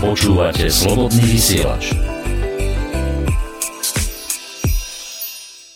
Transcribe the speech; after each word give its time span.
Počúvate 0.00 0.72
slobodný 0.72 1.20
vysielač. 1.28 1.92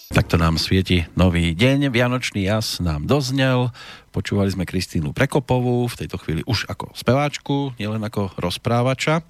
Takto 0.08 0.40
nám 0.40 0.56
svieti 0.56 1.04
nový 1.12 1.52
deň, 1.52 1.92
Vianočný 1.92 2.48
jas 2.48 2.80
nám 2.80 3.04
doznel, 3.04 3.68
počúvali 4.16 4.48
sme 4.48 4.64
Kristínu 4.64 5.12
Prekopovú, 5.12 5.92
v 5.92 5.98
tejto 6.00 6.16
chvíli 6.24 6.40
už 6.48 6.64
ako 6.72 6.96
speváčku, 6.96 7.76
nielen 7.76 8.00
ako 8.00 8.32
rozprávača. 8.40 9.20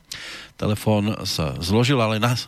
Telefón 0.55 1.27
sa 1.27 1.59
zložil, 1.59 1.99
ale 1.99 2.23
na, 2.23 2.39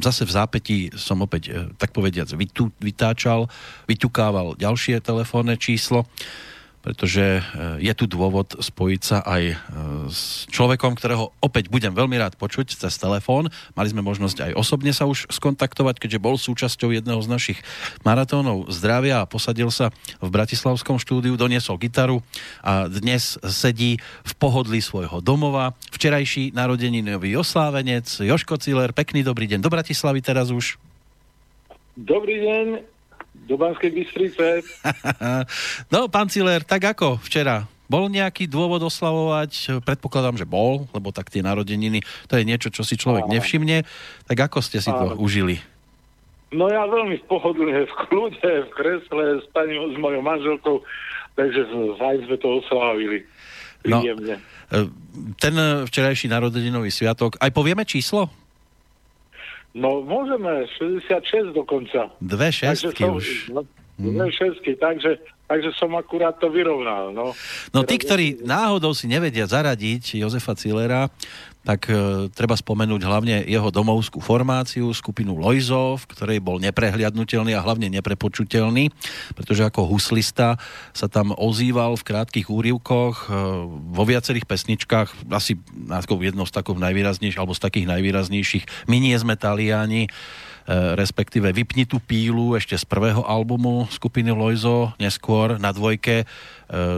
zase 0.00 0.24
v 0.24 0.32
zápätí 0.32 0.78
som 0.96 1.20
opäť, 1.20 1.52
eh, 1.52 1.68
tak 1.76 1.92
povediac, 1.92 2.32
vytú, 2.32 2.72
vytáčal, 2.80 3.44
vyťukával 3.84 4.56
ďalšie 4.56 5.04
telefónne 5.04 5.60
číslo 5.60 6.08
pretože 6.84 7.40
e, 7.40 7.42
je 7.80 7.92
tu 7.96 8.04
dôvod 8.04 8.60
spojiť 8.60 9.00
sa 9.00 9.24
aj 9.24 9.42
e, 9.48 9.56
s 10.12 10.44
človekom, 10.52 10.92
ktorého 10.92 11.32
opäť 11.40 11.72
budem 11.72 11.96
veľmi 11.96 12.20
rád 12.20 12.36
počuť 12.36 12.76
cez 12.76 12.92
telefón. 13.00 13.48
Mali 13.72 13.88
sme 13.88 14.04
možnosť 14.04 14.52
aj 14.52 14.52
osobne 14.52 14.92
sa 14.92 15.08
už 15.08 15.32
skontaktovať, 15.32 15.96
keďže 15.96 16.20
bol 16.20 16.36
súčasťou 16.36 16.92
jedného 16.92 17.24
z 17.24 17.32
našich 17.32 17.58
maratónov 18.04 18.68
zdravia 18.68 19.24
a 19.24 19.28
posadil 19.28 19.72
sa 19.72 19.88
v 20.20 20.28
Bratislavskom 20.28 21.00
štúdiu, 21.00 21.40
doniesol 21.40 21.80
gitaru 21.80 22.20
a 22.60 22.84
dnes 22.92 23.40
sedí 23.48 23.96
v 24.20 24.32
pohodlí 24.36 24.84
svojho 24.84 25.24
domova. 25.24 25.72
Včerajší 25.88 26.52
narodeninový 26.52 27.40
oslávenec 27.40 28.04
Joško 28.20 28.60
Ciller, 28.60 28.92
pekný 28.92 29.24
dobrý 29.24 29.48
deň 29.48 29.64
do 29.64 29.72
Bratislavy 29.72 30.20
teraz 30.20 30.52
už. 30.52 30.76
Dobrý 31.96 32.44
deň, 32.44 32.93
do 33.34 33.58
Banskej 33.58 33.90
Bystrice. 33.92 34.64
no, 35.92 36.06
pán 36.08 36.30
Ciler, 36.30 36.62
tak 36.62 36.96
ako 36.96 37.20
včera? 37.20 37.66
Bol 37.84 38.08
nejaký 38.08 38.48
dôvod 38.48 38.80
oslavovať? 38.80 39.84
Predpokladám, 39.84 40.40
že 40.40 40.48
bol, 40.48 40.88
lebo 40.96 41.12
tak 41.12 41.28
tie 41.28 41.44
narodeniny, 41.44 42.00
to 42.30 42.40
je 42.40 42.48
niečo, 42.48 42.72
čo 42.72 42.80
si 42.80 42.96
človek 42.96 43.28
nevšimne. 43.28 43.84
Tak 44.24 44.48
ako 44.48 44.64
ste 44.64 44.80
si 44.80 44.88
to 44.88 45.20
užili? 45.20 45.60
No 46.54 46.70
ja 46.70 46.86
veľmi 46.86 47.18
pohodlne, 47.26 47.84
v 47.84 47.94
kľude, 48.08 48.70
v 48.70 48.70
kresle, 48.72 49.42
s 49.42 49.46
pani, 49.50 49.74
s 49.74 49.98
mojou 49.98 50.22
manželkou, 50.22 50.76
takže 51.34 51.66
aj 51.98 52.16
sme 52.24 52.36
to 52.38 52.48
oslavili. 52.62 53.26
No, 53.84 54.00
e, 54.00 54.38
ten 55.36 55.54
včerajší 55.84 56.30
narodeninový 56.30 56.88
sviatok, 56.88 57.36
aj 57.42 57.50
povieme 57.52 57.84
číslo? 57.84 58.30
No 59.74 60.06
môžeme, 60.06 60.70
66 60.78 61.50
dokonca. 61.50 62.14
Dve 62.22 62.54
šestky 62.54 63.02
som, 63.02 63.18
už. 63.18 63.50
No, 63.50 63.66
dve 63.98 64.30
mm. 64.30 64.34
šestky, 64.38 64.78
takže, 64.78 65.18
takže 65.50 65.74
som 65.74 65.90
akurát 65.98 66.38
to 66.38 66.46
vyrovnal. 66.46 67.10
No, 67.10 67.34
no 67.74 67.80
tí, 67.82 67.98
ktorí 67.98 68.46
náhodou 68.46 68.94
si 68.94 69.10
nevedia 69.10 69.50
zaradiť 69.50 70.22
Jozefa 70.22 70.54
Cilera, 70.54 71.10
tak 71.64 71.88
e, 71.88 72.28
treba 72.30 72.54
spomenúť 72.54 73.02
hlavne 73.02 73.36
jeho 73.48 73.72
domovskú 73.72 74.20
formáciu, 74.20 74.92
skupinu 74.92 75.34
Lojzo, 75.40 75.96
v 75.96 76.04
ktorej 76.12 76.38
bol 76.44 76.60
neprehliadnutelný 76.60 77.56
a 77.56 77.64
hlavne 77.64 77.88
neprepočutelný, 77.88 78.92
pretože 79.32 79.64
ako 79.64 79.88
huslista 79.88 80.60
sa 80.92 81.08
tam 81.08 81.32
ozýval 81.32 81.96
v 81.96 82.06
krátkých 82.06 82.52
úrivkoch, 82.52 83.26
e, 83.26 83.36
vo 83.96 84.04
viacerých 84.04 84.44
pesničkách, 84.44 85.32
asi 85.32 85.56
jednou 86.14 86.44
z 86.44 86.52
takých 86.52 86.78
najvýraznejších, 86.78 87.40
alebo 87.40 87.56
z 87.56 87.64
takých 87.64 87.86
najvýraznejších, 87.88 88.64
my 88.86 88.96
nie 89.00 89.16
sme 89.16 89.34
Taliani, 89.34 90.12
E, 90.64 90.96
respektíve 90.96 91.52
Vypni 91.52 91.84
tú 91.84 92.00
pílu 92.00 92.56
ešte 92.56 92.72
z 92.72 92.88
prvého 92.88 93.20
albumu 93.20 93.84
skupiny 93.92 94.32
Loizo, 94.32 94.96
neskôr 94.96 95.60
na 95.60 95.76
dvojke 95.76 96.24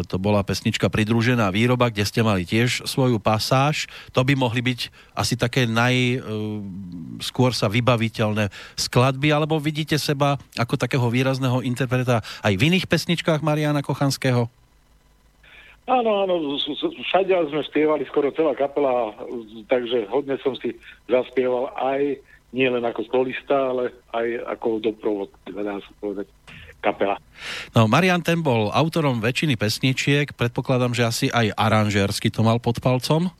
to 0.07 0.17
bola 0.17 0.41
pesnička 0.41 0.89
Pridružená 0.89 1.53
výroba, 1.53 1.93
kde 1.93 2.09
ste 2.09 2.25
mali 2.25 2.49
tiež 2.49 2.89
svoju 2.89 3.21
pasáž. 3.21 3.91
To 4.17 4.25
by 4.25 4.33
mohli 4.33 4.65
byť 4.65 4.81
asi 5.13 5.35
také 5.37 5.69
najskôr 5.69 7.53
e, 7.53 7.59
sa 7.59 7.69
vybaviteľné 7.69 8.49
skladby, 8.78 9.33
alebo 9.33 9.61
vidíte 9.61 10.00
seba 10.00 10.41
ako 10.56 10.81
takého 10.81 11.05
výrazného 11.09 11.61
interpreta 11.61 12.25
aj 12.41 12.55
v 12.56 12.73
iných 12.73 12.89
pesničkách 12.89 13.45
Mariana 13.45 13.84
Kochanského? 13.84 14.49
Áno, 15.87 16.27
áno, 16.27 16.59
všade 17.06 17.31
sme 17.47 17.62
spievali 17.62 18.03
skoro 18.11 18.34
celá 18.34 18.59
kapela, 18.59 19.15
takže 19.71 20.11
hodne 20.11 20.34
som 20.43 20.59
si 20.59 20.75
zaspieval 21.06 21.71
aj 21.79 22.19
nie 22.50 22.67
len 22.67 22.83
ako 22.83 23.06
solista, 23.06 23.71
ale 23.71 23.95
aj 24.11 24.27
ako 24.59 24.83
doprovod, 24.83 25.31
dá 25.47 25.79
sa 25.79 25.93
povedať 26.03 26.27
kapela. 26.87 27.19
No, 27.75 27.91
Marian 27.91 28.23
ten 28.23 28.39
bol 28.39 28.71
autorom 28.71 29.19
väčšiny 29.19 29.59
pesničiek, 29.59 30.31
predpokladám, 30.39 30.95
že 30.95 31.03
asi 31.03 31.27
aj 31.35 31.51
aranžérsky 31.59 32.31
to 32.31 32.47
mal 32.47 32.63
pod 32.63 32.79
palcom? 32.79 33.35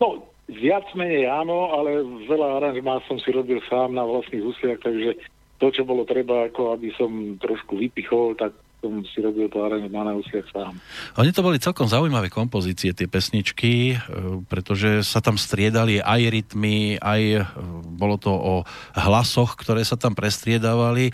No, 0.00 0.08
viac 0.48 0.88
menej 0.96 1.28
áno, 1.28 1.76
ale 1.76 2.00
veľa 2.24 2.64
aranžmá 2.64 3.04
som 3.04 3.20
si 3.20 3.28
robil 3.28 3.60
sám 3.68 3.92
na 3.92 4.08
vlastných 4.08 4.40
husliach, 4.40 4.80
takže 4.80 5.20
to, 5.60 5.66
čo 5.68 5.84
bolo 5.84 6.08
treba, 6.08 6.48
ako 6.48 6.72
aby 6.72 6.88
som 6.96 7.36
trošku 7.36 7.76
vypichol, 7.76 8.34
tak 8.40 8.56
som 8.84 9.00
si 9.08 9.24
robil 9.24 9.48
to 9.48 9.64
aranžma 9.64 10.04
na 10.04 10.12
úsiach 10.12 10.44
sám. 10.52 10.76
Oni 11.16 11.32
to 11.32 11.40
boli 11.40 11.56
celkom 11.56 11.88
zaujímavé 11.88 12.28
kompozície, 12.28 12.92
tie 12.92 13.08
pesničky, 13.08 13.96
e, 13.96 14.44
pretože 14.44 15.00
sa 15.00 15.24
tam 15.24 15.40
striedali 15.40 16.04
aj 16.04 16.20
rytmy, 16.28 17.00
aj 17.00 17.22
e, 17.24 17.40
bolo 17.96 18.20
to 18.20 18.28
o 18.28 18.54
hlasoch, 18.92 19.56
ktoré 19.56 19.80
sa 19.88 19.96
tam 19.96 20.12
prestriedávali. 20.12 21.08
E, 21.08 21.12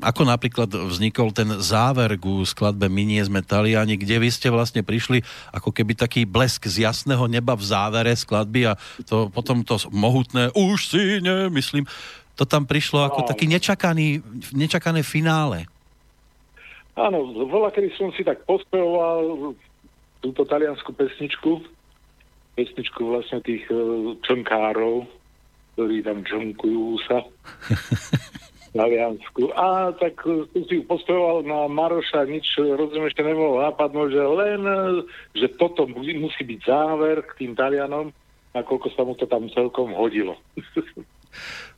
ako 0.00 0.22
napríklad 0.24 0.72
vznikol 0.72 1.36
ten 1.36 1.60
záver 1.60 2.16
ku 2.16 2.40
skladbe 2.48 2.88
My 2.88 3.04
nie 3.04 3.20
sme 3.20 3.44
Taliani, 3.44 4.00
kde 4.00 4.16
vy 4.24 4.32
ste 4.32 4.48
vlastne 4.48 4.80
prišli 4.80 5.20
ako 5.52 5.68
keby 5.68 5.92
taký 5.92 6.24
blesk 6.24 6.64
z 6.64 6.88
jasného 6.88 7.28
neba 7.28 7.52
v 7.52 7.68
závere 7.68 8.16
skladby 8.16 8.72
a 8.72 8.80
to 9.04 9.28
potom 9.28 9.60
to 9.60 9.76
mohutné 9.92 10.48
už 10.56 10.78
si 10.88 11.02
nemyslím, 11.20 11.84
to 12.34 12.44
tam 12.46 12.66
prišlo 12.66 13.06
ako 13.06 13.26
taký 13.26 13.46
nečakaný, 13.46 14.22
nečakané 14.50 15.06
finále. 15.06 15.70
Áno, 16.94 17.34
voľa, 17.50 17.74
kedy 17.74 17.90
som 17.98 18.14
si 18.14 18.22
tak 18.22 18.46
pospevoval 18.46 19.54
túto 20.22 20.42
taliansku 20.46 20.94
pesničku, 20.94 21.58
pesničku 22.54 23.02
vlastne 23.02 23.42
tých 23.42 23.66
uh, 23.68 24.14
čonkárov, 24.22 25.02
ktorí 25.74 26.06
tam 26.06 26.22
čonkujú 26.22 27.02
sa 27.10 27.18
Taliansku. 28.74 29.54
A 29.54 29.94
tak 29.94 30.18
som 30.22 30.62
si 30.66 30.82
pospevoval 30.86 31.46
na 31.46 31.66
Maroša, 31.70 32.26
nič 32.26 32.58
rozumiem 32.58 33.10
ešte 33.10 33.22
nebolo 33.22 33.62
nápadnúť, 33.62 34.08
že 34.14 34.22
len, 34.22 34.60
uh, 34.62 35.02
že 35.34 35.46
toto 35.58 35.90
musí 35.90 36.42
byť 36.46 36.60
záver 36.62 37.26
k 37.26 37.42
tým 37.42 37.52
Talianom, 37.58 38.14
nakoľko 38.54 38.86
sa 38.94 39.02
mu 39.02 39.18
to 39.18 39.26
tam 39.26 39.50
celkom 39.50 39.90
hodilo. 39.98 40.38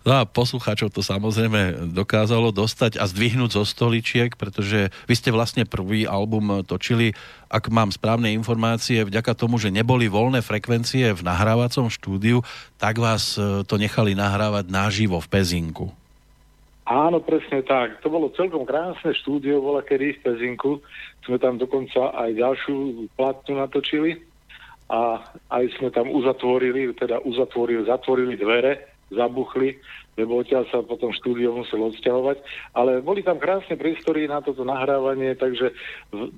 No 0.07 0.15
a 0.15 0.23
poslucháčov 0.23 0.95
to 0.95 1.03
samozrejme 1.03 1.91
dokázalo 1.91 2.55
dostať 2.55 2.95
a 3.03 3.11
zdvihnúť 3.11 3.59
zo 3.59 3.67
stoličiek, 3.67 4.39
pretože 4.39 4.95
vy 5.11 5.15
ste 5.19 5.35
vlastne 5.35 5.67
prvý 5.67 6.07
album 6.07 6.63
točili, 6.63 7.11
ak 7.51 7.67
mám 7.75 7.91
správne 7.91 8.31
informácie, 8.31 9.03
vďaka 9.03 9.35
tomu, 9.35 9.59
že 9.59 9.75
neboli 9.75 10.07
voľné 10.07 10.47
frekvencie 10.47 11.11
v 11.11 11.27
nahrávacom 11.27 11.91
štúdiu, 11.91 12.47
tak 12.79 13.03
vás 13.03 13.35
e, 13.35 13.67
to 13.67 13.75
nechali 13.83 14.15
nahrávať 14.15 14.71
naživo 14.71 15.19
v 15.19 15.27
Pezinku. 15.27 15.91
Áno, 16.87 17.19
presne 17.19 17.67
tak. 17.67 17.99
To 18.07 18.07
bolo 18.07 18.31
celkom 18.39 18.63
krásne 18.63 19.11
štúdio, 19.11 19.59
bola 19.59 19.83
kedy 19.83 20.23
v 20.23 20.23
Pezinku. 20.23 20.79
Sme 21.27 21.43
tam 21.43 21.59
dokonca 21.59 22.15
aj 22.15 22.31
ďalšiu 22.31 23.11
platnu 23.19 23.59
natočili 23.59 24.23
a 24.87 25.19
aj 25.51 25.67
sme 25.83 25.91
tam 25.91 26.15
uzatvorili, 26.15 26.95
teda 26.95 27.27
uzatvorili, 27.27 27.91
zatvorili 27.91 28.39
dvere 28.39 28.96
zabuchli, 29.13 29.79
lebo 30.17 30.41
odtiaľ 30.41 30.67
sa 30.73 30.83
potom 30.83 31.15
štúdio 31.15 31.55
musel 31.55 31.83
odsťahovať. 31.87 32.43
Ale 32.75 33.05
boli 33.05 33.23
tam 33.23 33.39
krásne 33.39 33.79
priestory 33.79 34.27
na 34.27 34.43
toto 34.43 34.67
nahrávanie, 34.67 35.37
takže 35.39 35.71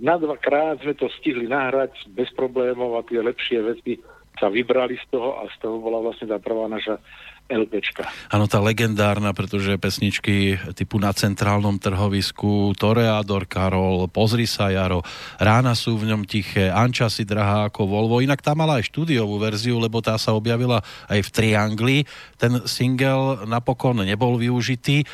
na 0.03 0.21
dvakrát 0.21 0.83
sme 0.83 0.93
to 0.99 1.09
stihli 1.23 1.49
nahrať 1.49 1.95
bez 2.13 2.29
problémov 2.37 2.99
a 2.99 3.07
tie 3.07 3.23
lepšie 3.23 3.59
veci 3.65 3.93
sa 4.39 4.47
vybrali 4.53 4.95
z 5.03 5.07
toho 5.11 5.43
a 5.43 5.51
z 5.51 5.57
toho 5.59 5.83
bola 5.83 5.99
vlastne 5.99 6.31
tá 6.31 6.39
prvá 6.39 6.71
naša 6.71 7.03
LPčka. 7.49 8.05
Áno, 8.29 8.45
tá 8.45 8.61
legendárna, 8.61 9.33
pretože 9.33 9.81
pesničky 9.81 10.61
typu 10.77 11.01
na 11.01 11.17
centrálnom 11.17 11.81
trhovisku, 11.81 12.77
Toreador 12.77 13.49
Karol, 13.49 14.05
Pozri 14.13 14.45
sa 14.45 14.69
Jaro, 14.69 15.01
Rána 15.41 15.73
sú 15.73 15.97
v 15.97 16.13
ňom 16.13 16.29
tiché, 16.29 16.69
Anča 16.69 17.09
si 17.09 17.25
drahá 17.25 17.73
ako 17.73 17.89
Volvo, 17.89 18.21
inak 18.21 18.45
tá 18.45 18.53
mala 18.53 18.77
aj 18.77 18.93
štúdiovú 18.93 19.41
verziu, 19.41 19.81
lebo 19.81 20.05
tá 20.05 20.21
sa 20.21 20.37
objavila 20.37 20.85
aj 21.09 21.25
v 21.25 21.29
Triangli. 21.33 21.99
Ten 22.37 22.69
single 22.69 23.49
napokon 23.49 24.05
nebol 24.05 24.37
využitý, 24.37 25.03
e, 25.03 25.07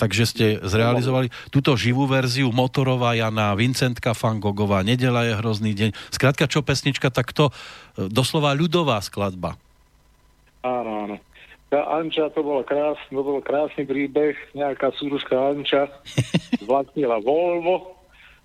takže 0.00 0.24
ste 0.24 0.46
zrealizovali 0.64 1.28
túto 1.52 1.76
živú 1.76 2.08
verziu 2.08 2.48
Motorová 2.48 3.12
Jana, 3.12 3.52
Vincentka 3.52 4.16
Fangogová, 4.16 4.80
Nedela 4.80 5.28
je 5.28 5.36
hrozný 5.36 5.76
deň. 5.76 5.92
Skrátka, 6.08 6.48
čo 6.48 6.64
pesnička, 6.64 7.12
tak 7.12 7.36
to 7.36 7.52
e, 7.52 8.08
doslova 8.08 8.56
ľudová 8.56 8.96
skladba. 9.04 9.60
Áno, 10.60 11.08
áno. 11.08 11.16
Tá 11.70 11.86
Anča, 11.86 12.26
to 12.34 12.42
bol 12.42 12.66
krásny, 12.66 13.14
to 13.14 13.22
bol 13.22 13.38
krásny 13.38 13.86
príbeh, 13.86 14.34
nejaká 14.58 14.90
súruská 14.98 15.54
Anča 15.54 15.86
vlastnila 16.68 17.22
Volvo 17.22 18.00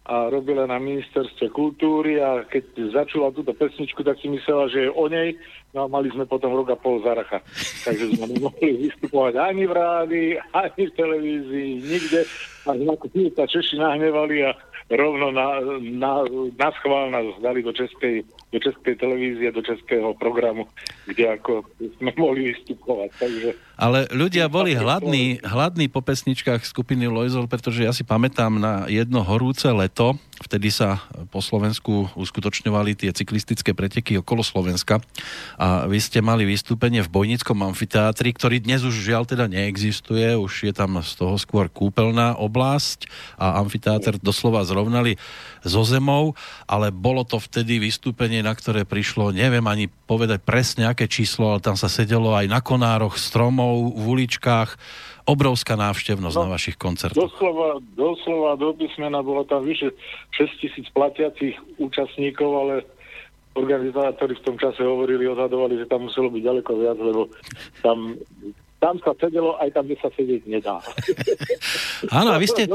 a 0.05 0.29
robila 0.29 0.69
na 0.69 0.77
ministerstve 0.77 1.49
kultúry 1.49 2.21
a 2.21 2.45
keď 2.45 2.93
začula 2.93 3.33
túto 3.33 3.57
pesničku, 3.57 4.05
tak 4.05 4.21
si 4.21 4.29
myslela, 4.29 4.69
že 4.69 4.85
je 4.85 4.89
o 4.93 5.09
nej, 5.09 5.33
no 5.73 5.85
a 5.85 5.87
mali 5.89 6.13
sme 6.13 6.29
potom 6.29 6.53
rok 6.53 6.69
a 6.69 6.77
pol 6.77 7.01
zaracha. 7.01 7.41
Takže 7.81 8.13
sme 8.13 8.29
nemohli 8.29 8.85
vystupovať 8.85 9.33
ani 9.41 9.65
v 9.65 9.73
rádi, 9.73 10.23
ani 10.53 10.81
v 10.85 10.93
televízii, 10.93 11.71
nikde. 11.81 12.21
A 12.69 12.77
ako 12.77 13.09
sa 13.33 13.49
Češi 13.49 13.81
nahnevali 13.81 14.45
a 14.45 14.53
rovno 14.93 15.33
na, 15.33 15.57
na, 15.81 16.21
na 16.53 16.69
schvál 16.77 17.09
nás 17.09 17.25
dali 17.41 17.65
do 17.65 17.73
českej, 17.73 18.21
do 18.55 18.63
českej 18.63 18.95
televízie, 18.95 19.51
do 19.51 19.59
českého 19.59 20.15
programu, 20.15 20.71
kde 21.03 21.35
ako 21.35 21.67
sme 21.99 22.15
mohli 22.23 22.55
vystupovať. 22.55 23.09
Takže 23.19 23.49
ale 23.75 24.07
ľudia 24.15 24.47
boli 24.47 24.71
hladní, 24.71 25.43
hladní 25.43 25.91
po 25.91 25.99
pesničkách 25.99 26.63
skupiny 26.63 27.11
Loizol, 27.11 27.51
pretože 27.51 27.83
ja 27.83 27.91
si 27.91 28.07
pamätám 28.07 28.55
na 28.55 28.87
jedno 28.87 29.19
horúce 29.19 29.67
leto, 29.67 30.15
vtedy 30.43 30.67
sa 30.67 30.99
po 31.31 31.39
Slovensku 31.39 32.11
uskutočňovali 32.19 32.97
tie 32.99 33.11
cyklistické 33.15 33.71
preteky 33.71 34.19
okolo 34.19 34.43
Slovenska 34.43 34.99
a 35.55 35.87
vy 35.87 35.99
ste 36.03 36.19
mali 36.19 36.43
vystúpenie 36.43 36.99
v 36.99 37.13
Bojnickom 37.13 37.63
amfiteátri, 37.63 38.35
ktorý 38.35 38.59
dnes 38.59 38.83
už 38.83 38.95
žiaľ 38.95 39.23
teda 39.23 39.47
neexistuje, 39.47 40.35
už 40.35 40.67
je 40.67 40.73
tam 40.75 40.99
z 40.99 41.11
toho 41.15 41.39
skôr 41.39 41.71
kúpeľná 41.71 42.35
oblasť 42.35 43.07
a 43.39 43.63
amfiteátr 43.63 44.19
doslova 44.19 44.67
zrovnali 44.67 45.15
so 45.63 45.87
zemou, 45.87 46.35
ale 46.67 46.91
bolo 46.91 47.23
to 47.23 47.39
vtedy 47.39 47.79
vystúpenie, 47.79 48.43
na 48.43 48.51
ktoré 48.51 48.83
prišlo, 48.83 49.31
neviem 49.31 49.63
ani 49.65 49.87
povedať 49.87 50.43
presne 50.43 50.85
aké 50.85 51.07
číslo, 51.09 51.55
ale 51.55 51.63
tam 51.63 51.79
sa 51.79 51.87
sedelo 51.87 52.35
aj 52.35 52.45
na 52.51 52.59
konároch 52.59 53.17
stromov, 53.17 53.95
v 53.95 54.03
uličkách. 54.03 54.77
Obrovská 55.25 55.73
návštevnosť 55.73 56.37
no, 56.37 56.43
na 56.45 56.49
vašich 56.53 56.77
koncertoch. 56.77 57.17
Doslova, 57.17 57.81
doslova 57.97 58.53
do 58.61 58.77
písmena 58.77 59.25
bolo 59.25 59.41
tam 59.41 59.65
vyše 59.65 59.89
6 60.37 60.61
tisíc 60.61 60.85
platiacich 60.93 61.57
účastníkov, 61.81 62.49
ale 62.53 62.73
organizátori 63.57 64.37
v 64.37 64.45
tom 64.45 64.55
čase 64.59 64.85
hovorili, 64.85 65.25
odhadovali, 65.25 65.81
že 65.81 65.89
tam 65.89 66.05
muselo 66.11 66.29
byť 66.29 66.41
ďaleko 66.43 66.71
viac, 66.77 66.97
lebo 66.99 67.21
tam 67.81 68.13
tam 68.85 69.01
sa 69.01 69.17
sedelo, 69.17 69.57
aj 69.57 69.73
tam, 69.73 69.89
kde 69.89 69.97
sa 69.97 70.13
sedieť 70.13 70.45
nedá. 70.45 70.77
Áno, 72.21 72.29
a 72.29 72.37
vy 72.37 72.45
ste... 72.45 72.69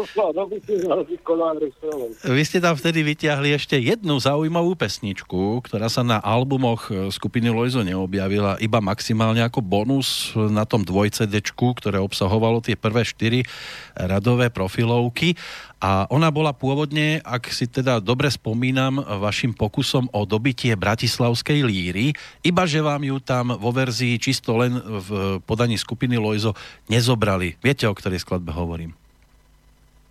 Vy 2.27 2.43
ste 2.43 2.59
tam 2.59 2.75
vtedy 2.75 3.07
vyťahli 3.07 3.55
ešte 3.55 3.79
jednu 3.79 4.19
zaujímavú 4.19 4.75
pesničku, 4.75 5.63
ktorá 5.63 5.87
sa 5.87 6.03
na 6.03 6.19
albumoch 6.19 6.91
e, 6.91 7.15
skupiny 7.15 7.55
Loizo 7.55 7.87
neobjavila, 7.87 8.59
iba 8.59 8.83
maximálne 8.83 9.47
ako 9.47 9.63
bonus 9.63 10.35
na 10.35 10.67
tom 10.67 10.83
dvojcedečku, 10.83 11.79
ktoré 11.79 12.03
obsahovalo 12.03 12.59
tie 12.59 12.75
prvé 12.75 13.07
štyri 13.07 13.47
radové 13.95 14.51
profilovky 14.51 15.39
a 15.81 16.05
ona 16.13 16.29
bola 16.29 16.53
pôvodne, 16.53 17.25
ak 17.25 17.49
si 17.49 17.65
teda 17.65 18.05
dobre 18.05 18.29
spomínam, 18.29 19.01
vašim 19.01 19.57
pokusom 19.57 20.13
o 20.13 20.29
dobitie 20.29 20.77
bratislavskej 20.77 21.65
líry, 21.65 22.13
iba 22.45 22.69
že 22.69 22.85
vám 22.85 23.01
ju 23.01 23.17
tam 23.17 23.57
vo 23.57 23.73
verzii 23.73 24.21
čisto 24.21 24.61
len 24.61 24.77
v 24.77 25.41
podaní 25.41 25.81
skupiny 25.81 26.00
Lojzo 26.07 26.57
nezobrali. 26.87 27.59
Viete, 27.61 27.85
o 27.85 27.93
ktorej 27.93 28.23
skladbe 28.23 28.55
hovorím? 28.55 28.95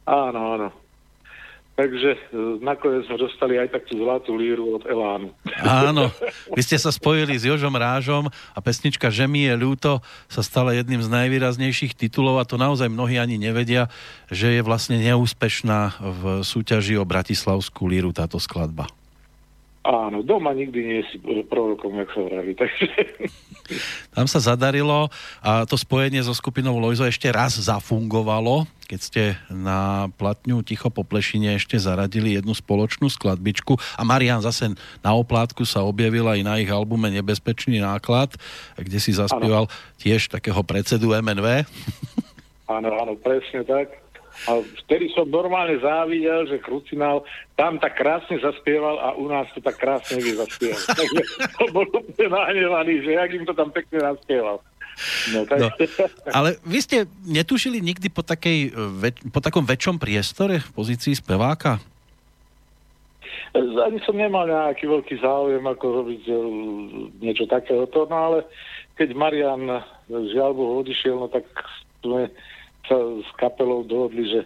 Áno, 0.05 0.57
áno. 0.57 0.69
Takže 1.79 2.11
e, 2.11 2.19
nakoniec 2.59 3.07
sme 3.07 3.15
dostali 3.15 3.55
aj 3.55 3.71
takú 3.71 3.95
zlatú 3.95 4.35
líru 4.35 4.75
od 4.75 4.83
Elánu. 4.83 5.31
Áno, 5.63 6.11
vy 6.57 6.59
ste 6.59 6.75
sa 6.75 6.91
spojili 6.91 7.39
s 7.39 7.47
Jožom 7.47 7.71
Rážom 7.71 8.27
a 8.27 8.59
pesnička 8.59 9.07
Že 9.07 9.31
mi 9.31 9.47
je 9.47 9.55
ľúto 9.55 10.03
sa 10.27 10.43
stala 10.43 10.75
jedným 10.75 10.99
z 10.99 11.07
najvýraznejších 11.07 11.95
titulov 11.95 12.43
a 12.43 12.43
to 12.43 12.59
naozaj 12.59 12.91
mnohí 12.91 13.15
ani 13.15 13.39
nevedia, 13.39 13.87
že 14.27 14.59
je 14.59 14.61
vlastne 14.65 14.99
neúspešná 14.99 16.03
v 16.03 16.23
súťaži 16.43 16.99
o 16.99 17.07
Bratislavskú 17.07 17.87
líru 17.87 18.11
táto 18.11 18.43
skladba. 18.43 18.91
Áno, 19.89 20.21
doma 20.21 20.53
nikdy 20.53 20.79
nie 20.85 21.01
si 21.09 21.17
prorokom, 21.49 21.97
jak 21.97 22.13
sa 22.13 22.21
vraví. 22.21 22.53
Takže... 22.61 22.85
Tam 24.13 24.29
sa 24.29 24.37
zadarilo 24.37 25.09
a 25.41 25.65
to 25.65 25.73
spojenie 25.73 26.21
so 26.21 26.33
skupinou 26.37 26.77
Lojzo 26.77 27.09
ešte 27.09 27.25
raz 27.33 27.57
zafungovalo, 27.57 28.69
keď 28.85 28.99
ste 29.01 29.23
na 29.49 30.09
platňu 30.13 30.61
Ticho 30.61 30.93
po 30.93 31.01
plešine 31.01 31.57
ešte 31.57 31.81
zaradili 31.81 32.37
jednu 32.37 32.53
spoločnú 32.53 33.09
skladbičku 33.09 33.77
a 33.97 34.01
Marian 34.05 34.45
zase 34.45 34.77
na 35.01 35.11
oplátku 35.17 35.65
sa 35.65 35.81
objavil 35.81 36.25
aj 36.29 36.41
na 36.45 36.61
ich 36.61 36.69
albume 36.69 37.09
Nebezpečný 37.09 37.81
náklad, 37.81 38.37
kde 38.77 38.97
si 39.01 39.09
zaspieval 39.13 39.65
ano. 39.65 39.73
tiež 39.97 40.29
takého 40.29 40.61
predsedu 40.61 41.17
MNV. 41.17 41.65
Áno, 42.69 42.89
áno, 42.93 43.17
presne 43.17 43.65
tak. 43.65 44.08
A 44.47 44.63
vtedy 44.85 45.11
som 45.11 45.27
normálne 45.27 45.75
závidel, 45.83 46.47
že 46.47 46.63
Krucinál 46.63 47.27
tam 47.59 47.75
tak 47.75 47.99
krásne 47.99 48.39
zaspieval 48.39 48.95
a 49.01 49.11
u 49.19 49.27
nás 49.27 49.51
to 49.51 49.59
tak 49.59 49.75
krásne 49.75 50.23
vie 50.23 50.37
zaspieval. 50.37 50.79
Takže 50.99 51.21
to 51.59 51.65
bol 51.75 51.85
úplne 51.91 52.27
nahnevaný, 52.31 53.03
že 53.03 53.19
jak 53.19 53.29
im 53.35 53.43
to 53.43 53.51
tam 53.51 53.73
pekne 53.75 53.99
zaspieval. 53.99 54.63
No, 55.31 55.47
tak... 55.47 55.59
no, 55.63 55.67
ale 56.35 56.59
vy 56.67 56.79
ste 56.83 56.97
netušili 57.23 57.79
nikdy 57.79 58.11
po, 58.11 58.19
takej, 58.19 58.75
po 59.31 59.39
takom 59.39 59.63
väčšom 59.63 59.95
priestore 59.95 60.59
v 60.59 60.69
pozícii 60.75 61.15
speváka? 61.15 61.79
Ani 63.55 63.97
som 64.05 64.13
nemal 64.13 64.45
nejaký 64.45 64.85
veľký 64.85 65.15
záujem, 65.23 65.63
ako 65.65 65.85
robiť 66.03 66.23
e, 66.29 66.33
niečo 67.23 67.49
takéhoto, 67.49 68.05
no 68.05 68.15
ale 68.15 68.37
keď 68.93 69.15
Marian 69.15 69.81
žiaľ 70.11 70.51
Bohu 70.53 70.73
odišiel, 70.85 71.17
no 71.17 71.31
tak 71.31 71.47
sme 72.03 72.29
sa 72.87 72.95
s 72.95 73.29
kapelou 73.35 73.83
dohodli, 73.83 74.27
že 74.29 74.39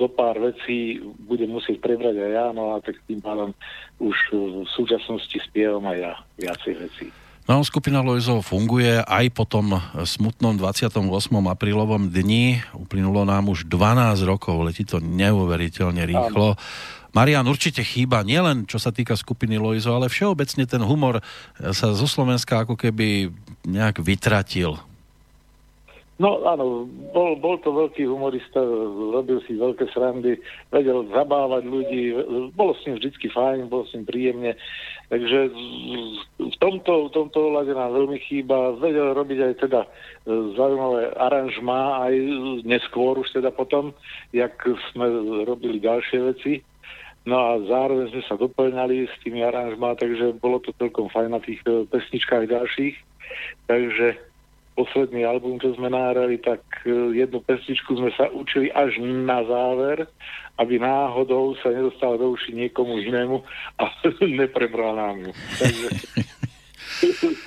zo 0.00 0.08
pár 0.08 0.40
vecí 0.40 0.96
budem 1.28 1.52
musieť 1.52 1.76
prebrať 1.84 2.16
aj 2.16 2.30
ja, 2.32 2.46
no 2.56 2.72
a 2.72 2.80
tak 2.80 2.96
tým 3.04 3.20
pádom 3.20 3.52
už 4.00 4.16
v 4.32 4.68
súčasnosti 4.72 5.36
spievam 5.44 5.84
aj 5.92 5.98
ja 6.00 6.12
viacej 6.40 6.74
vecí. 6.80 7.06
No, 7.44 7.60
skupina 7.60 8.00
Loizov 8.00 8.40
funguje 8.40 9.04
aj 9.04 9.28
po 9.36 9.44
tom 9.44 9.76
smutnom 10.00 10.56
28. 10.56 11.12
aprílovom 11.28 12.08
dni. 12.08 12.64
Uplynulo 12.72 13.28
nám 13.28 13.52
už 13.52 13.68
12 13.68 14.24
rokov, 14.24 14.64
letí 14.64 14.88
to 14.88 14.96
neuveriteľne 15.04 16.08
rýchlo. 16.08 16.56
Áno. 16.56 16.60
Marian, 17.12 17.44
určite 17.44 17.84
chýba 17.84 18.24
nielen 18.24 18.64
čo 18.64 18.80
sa 18.80 18.88
týka 18.90 19.12
skupiny 19.12 19.60
Loizo, 19.60 19.92
ale 19.92 20.08
všeobecne 20.08 20.64
ten 20.64 20.80
humor 20.80 21.20
sa 21.60 21.92
zo 21.92 22.08
Slovenska 22.08 22.64
ako 22.64 22.80
keby 22.80 23.28
nejak 23.68 24.00
vytratil. 24.00 24.80
No 26.14 26.46
áno, 26.46 26.86
bol, 27.10 27.34
bol 27.42 27.58
to 27.58 27.74
veľký 27.74 28.06
humorista, 28.06 28.62
robil 29.10 29.42
si 29.50 29.58
veľké 29.58 29.90
srandy, 29.90 30.38
vedel 30.70 31.10
zabávať 31.10 31.66
ľudí, 31.66 32.14
bolo 32.54 32.70
s 32.78 32.86
ním 32.86 33.02
vždycky 33.02 33.26
fajn, 33.34 33.66
bolo 33.66 33.82
s 33.82 33.98
ním 33.98 34.06
príjemne. 34.06 34.54
Takže 35.10 35.50
v 36.38 36.56
tomto, 36.62 37.10
v 37.10 37.14
tomto 37.18 37.38
ohľade 37.50 37.74
nám 37.74 37.98
veľmi 37.98 38.22
chýba. 38.30 38.78
Vedel 38.78 39.10
robiť 39.10 39.38
aj 39.42 39.54
teda 39.66 39.80
e, 39.82 39.88
zaujímavé 40.54 41.18
aranžmá, 41.18 42.06
aj 42.06 42.14
neskôr 42.62 43.18
už 43.18 43.34
teda 43.34 43.50
potom, 43.50 43.90
jak 44.30 44.54
sme 44.94 45.10
robili 45.50 45.82
ďalšie 45.82 46.18
veci. 46.30 46.62
No 47.26 47.36
a 47.42 47.50
zároveň 47.66 48.14
sme 48.14 48.22
sa 48.30 48.38
doplňali 48.38 49.10
s 49.10 49.14
tými 49.26 49.42
aranžmá, 49.42 49.98
takže 49.98 50.38
bolo 50.38 50.62
to 50.62 50.70
celkom 50.78 51.10
fajn 51.10 51.34
na 51.34 51.40
tých 51.42 51.58
e, 51.66 51.90
pesničkách 51.90 52.46
ďalších. 52.46 52.96
Takže 53.66 54.33
posledný 54.74 55.22
album, 55.22 55.62
čo 55.62 55.74
sme 55.78 55.90
nahrali, 55.90 56.38
tak 56.42 56.60
e, 56.82 57.14
jednu 57.14 57.40
pesničku 57.46 57.94
sme 57.94 58.10
sa 58.18 58.26
učili 58.30 58.70
až 58.74 58.98
na 59.02 59.42
záver, 59.46 60.06
aby 60.58 60.78
náhodou 60.82 61.54
sa 61.62 61.70
nedostala 61.70 62.18
do 62.18 62.34
uši 62.34 62.54
niekomu 62.54 62.98
inému 63.02 63.42
a 63.78 63.84
neprebral 64.42 64.98
nám 64.98 65.16
ju. 65.30 65.32
Takže 65.58 65.88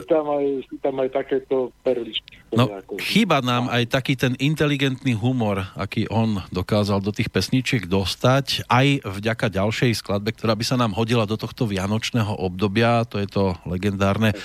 sú, 0.00 0.08
tam 0.08 0.26
aj, 0.34 0.46
sú 0.66 0.76
tam 0.82 0.94
aj 0.98 1.08
takéto 1.12 1.56
perličky. 1.84 2.40
No, 2.54 2.70
chýba 3.02 3.42
nám 3.42 3.66
aj 3.66 3.90
taký 3.90 4.14
ten 4.14 4.38
inteligentný 4.38 5.18
humor, 5.18 5.66
aký 5.74 6.06
on 6.06 6.38
dokázal 6.54 7.02
do 7.02 7.10
tých 7.10 7.30
pesničiek 7.30 7.90
dostať, 7.90 8.66
aj 8.70 9.02
vďaka 9.02 9.50
ďalšej 9.50 9.98
skladbe, 9.98 10.30
ktorá 10.34 10.54
by 10.54 10.64
sa 10.64 10.78
nám 10.78 10.94
hodila 10.94 11.26
do 11.26 11.34
tohto 11.34 11.66
vianočného 11.66 12.30
obdobia. 12.30 13.02
To 13.10 13.18
je 13.18 13.26
to 13.26 13.58
legendárne 13.66 14.30
e, 14.32 14.36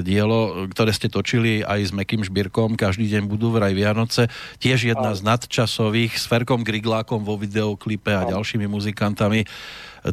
dielo, 0.00 0.70
ktoré 0.70 0.94
ste 0.94 1.10
točili 1.10 1.66
aj 1.66 1.90
s 1.90 1.92
Mekým 1.92 2.22
Šbírkom. 2.22 2.78
Každý 2.78 3.10
deň 3.10 3.26
budú 3.26 3.50
vraj 3.50 3.74
Vianoce. 3.74 4.30
Tiež 4.62 4.86
jedna 4.86 5.18
z 5.18 5.26
nadčasových 5.26 6.14
s 6.14 6.30
Ferkom 6.30 6.62
Griglákom 6.62 7.26
vo 7.26 7.34
videoklipe 7.34 8.14
a 8.14 8.30
ďalšími 8.30 8.70
muzikantami 8.70 9.42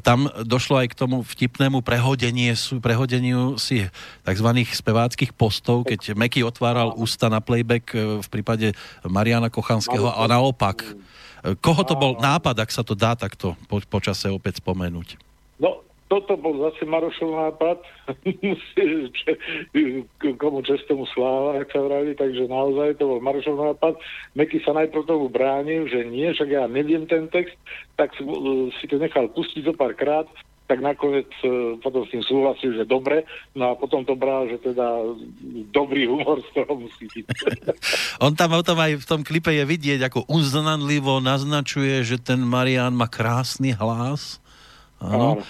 tam 0.01 0.31
došlo 0.41 0.81
aj 0.81 0.87
k 0.93 0.97
tomu 0.97 1.21
vtipnému 1.21 1.85
prehodeniu, 1.85 2.55
prehodeniu 2.81 3.59
si 3.61 3.85
tzv. 4.25 4.49
speváckých 4.65 5.35
postov, 5.37 5.85
keď 5.85 6.17
Meky 6.17 6.41
otváral 6.41 6.95
ústa 6.97 7.29
na 7.29 7.43
playback 7.43 7.93
e, 7.93 8.23
v 8.23 8.27
prípade 8.31 8.73
Mariana 9.05 9.53
Kochanského 9.53 10.09
a 10.09 10.23
naopak. 10.25 10.81
Koho 11.59 11.83
to 11.83 11.99
bol 11.99 12.15
nápad, 12.23 12.55
ak 12.63 12.71
sa 12.71 12.87
to 12.87 12.95
dá 12.95 13.19
takto 13.19 13.59
po, 13.67 13.83
počase 13.83 14.31
opäť 14.31 14.63
spomenúť? 14.63 15.19
No, 15.59 15.83
toto 16.07 16.37
bol 16.37 16.59
zase 16.69 16.85
Marošov 16.85 17.31
nápad, 17.31 17.77
komu 20.41 20.59
čestomu 20.61 21.07
sláva, 21.09 21.63
ak 21.63 21.71
sa 21.71 21.81
vraví, 21.81 22.13
takže 22.15 22.47
naozaj 22.47 22.99
to 22.99 23.07
bol 23.07 23.19
Marošov 23.23 23.57
nápad. 23.57 23.93
Meky 24.35 24.61
sa 24.61 24.75
najprv 24.75 25.07
tomu 25.07 25.27
bránil, 25.31 25.87
že 25.87 26.05
nie, 26.05 26.31
však 26.31 26.49
ja 26.49 26.63
neviem 26.67 27.07
ten 27.07 27.27
text, 27.31 27.55
tak 27.95 28.13
si 28.13 28.85
to 28.85 28.95
nechal 28.99 29.27
pustiť 29.31 29.67
zo 29.67 29.73
pár 29.73 29.97
krát, 29.97 30.27
tak 30.63 30.79
nakoniec 30.79 31.27
e, 31.43 31.75
potom 31.83 32.07
s 32.07 32.11
tým 32.15 32.23
súhlasil, 32.23 32.71
že 32.73 32.87
dobre, 32.87 33.27
no 33.51 33.69
a 33.69 33.73
potom 33.75 34.07
to 34.07 34.15
bral, 34.15 34.47
že 34.47 34.63
teda 34.63 35.11
dobrý 35.75 36.07
humor 36.07 36.39
z 36.39 36.49
toho 36.55 36.73
musí 36.79 37.05
byť. 37.11 37.27
On 38.25 38.31
tam 38.31 38.55
o 38.55 38.63
tom 38.63 38.79
aj 38.79 39.03
v 39.03 39.05
tom 39.05 39.21
klipe 39.27 39.51
je 39.51 39.63
vidieť, 39.67 40.07
ako 40.07 40.23
uznanlivo 40.31 41.19
naznačuje, 41.19 42.07
že 42.07 42.15
ten 42.15 42.39
Marian 42.39 42.95
má 42.95 43.11
krásny 43.11 43.75
hlas 43.75 44.39
Áno. 45.03 45.43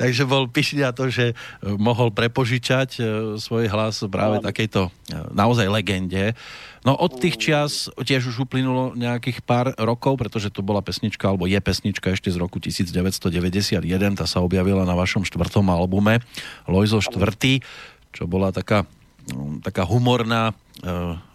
Takže 0.00 0.28
bol 0.28 0.48
pyšný 0.48 0.84
na 0.84 0.92
to, 0.92 1.08
že 1.08 1.32
e, 1.32 1.34
mohol 1.80 2.12
prepožičať 2.12 2.90
e, 2.96 3.00
svoj 3.40 3.72
hlas 3.72 4.04
práve 4.12 4.40
Áno. 4.40 4.44
takejto 4.44 4.88
e, 4.88 4.90
naozaj 5.32 5.66
legende. 5.72 6.36
No 6.84 6.92
od 6.92 7.16
tých 7.16 7.40
čias 7.40 7.88
tiež 7.96 8.28
už 8.28 8.44
uplynulo 8.44 8.92
nejakých 8.92 9.40
pár 9.40 9.72
rokov, 9.80 10.20
pretože 10.20 10.52
to 10.52 10.60
bola 10.60 10.84
pesnička, 10.84 11.32
alebo 11.32 11.48
je 11.48 11.56
pesnička 11.56 12.12
ešte 12.12 12.28
z 12.28 12.36
roku 12.36 12.60
1991, 12.60 13.80
tá 14.20 14.28
sa 14.28 14.44
objavila 14.44 14.84
na 14.84 14.92
vašom 14.92 15.24
štvrtom 15.24 15.64
albume 15.72 16.20
Lojzo 16.68 17.00
štvrtý, 17.00 17.64
čo 18.12 18.28
bola 18.28 18.52
taká, 18.52 18.84
no, 19.32 19.64
taká 19.64 19.88
humorná 19.88 20.52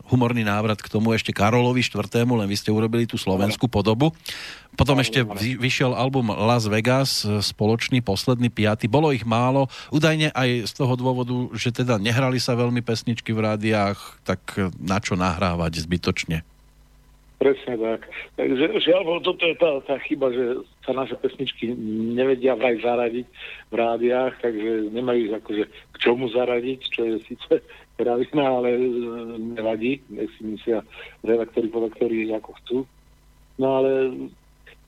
humorný 0.09 0.41
návrat 0.43 0.81
k 0.81 0.91
tomu 0.91 1.13
ešte 1.13 1.31
Karolovi 1.31 1.85
IV., 1.85 2.09
len 2.09 2.49
vy 2.49 2.57
ste 2.57 2.73
urobili 2.73 3.05
tú 3.05 3.15
slovenskú 3.15 3.69
podobu. 3.69 4.11
Potom 4.73 4.97
ešte 5.01 5.21
vyšiel 5.37 5.93
album 5.93 6.33
Las 6.33 6.65
Vegas, 6.65 7.23
spoločný, 7.25 8.01
posledný, 8.01 8.49
piaty. 8.49 8.89
Bolo 8.89 9.13
ich 9.13 9.23
málo, 9.23 9.69
údajne 9.93 10.33
aj 10.33 10.69
z 10.69 10.73
toho 10.73 10.93
dôvodu, 10.97 11.35
že 11.53 11.69
teda 11.73 12.01
nehrali 12.01 12.41
sa 12.41 12.57
veľmi 12.57 12.81
pesničky 12.81 13.31
v 13.31 13.43
rádiách, 13.53 14.21
tak 14.25 14.41
na 14.77 14.97
čo 14.97 15.13
nahrávať 15.13 15.85
zbytočne? 15.85 16.41
Presne 17.39 17.79
tak. 17.79 18.03
Takže 18.35 18.83
žiaľ, 18.83 19.23
toto 19.23 19.47
je 19.47 19.55
tá, 19.55 19.79
tá 19.87 19.95
chyba, 20.03 20.27
že 20.35 20.59
sa 20.83 20.91
naše 20.91 21.15
pesničky 21.15 21.71
nevedia 22.11 22.51
vraj 22.51 22.83
zaradiť 22.83 23.27
v 23.71 23.75
rádiách, 23.79 24.33
takže 24.43 24.91
nemajú 24.91 25.39
akože 25.39 25.63
k 25.71 25.95
čomu 26.03 26.27
zaradiť, 26.35 26.79
čo 26.91 27.01
je 27.07 27.15
síce 27.31 27.63
kravina, 27.99 28.45
ale 28.63 28.79
e, 28.79 28.81
nevadí, 29.59 29.99
nech 30.07 30.31
si 30.39 30.47
myslia 30.47 30.79
redaktori, 31.27 31.67
podaktori 31.67 32.31
ako 32.31 32.51
chcú. 32.63 32.77
No 33.59 33.83
ale 33.83 33.91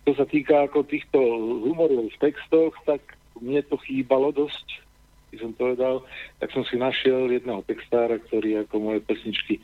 čo 0.08 0.16
sa 0.16 0.24
týka 0.24 0.72
ako 0.72 0.88
týchto 0.88 1.20
humorov 1.68 2.08
textoch, 2.24 2.72
tak 2.88 3.04
mne 3.44 3.60
to 3.68 3.76
chýbalo 3.84 4.32
dosť, 4.32 4.80
by 5.32 5.38
som 5.44 5.52
povedal, 5.56 6.04
tak 6.40 6.50
som 6.56 6.64
si 6.64 6.80
našiel 6.80 7.28
jedného 7.28 7.64
textára, 7.68 8.16
ktorý 8.20 8.64
ako 8.64 8.76
moje 8.80 9.00
pesničky 9.04 9.60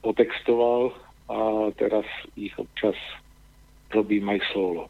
potextoval 0.00 0.92
a 1.28 1.68
teraz 1.76 2.08
ich 2.36 2.52
občas 2.56 2.96
robím 3.92 4.30
aj 4.30 4.40
solo. 4.54 4.86